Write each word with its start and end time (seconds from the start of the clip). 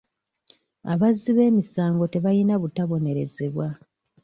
Abazzi 0.93 1.29
b'emisango 1.37 2.03
tebayina 2.13 2.53
butabonerezebwa. 2.61 3.67